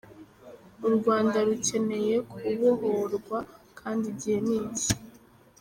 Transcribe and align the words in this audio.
U 0.87 0.89
Rwanda 0.95 1.37
rukeneye 1.47 2.15
kubohorwa 2.29 3.37
kandi 3.79 4.05
igihe 4.13 4.37
ni 4.47 4.55
iki. 4.65 4.89